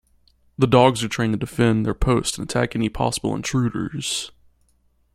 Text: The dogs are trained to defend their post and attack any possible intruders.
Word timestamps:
The 0.57 0.65
dogs 0.65 1.03
are 1.03 1.07
trained 1.07 1.33
to 1.33 1.37
defend 1.37 1.85
their 1.85 1.93
post 1.93 2.39
and 2.39 2.49
attack 2.49 2.75
any 2.75 2.89
possible 2.89 3.35
intruders. 3.35 4.31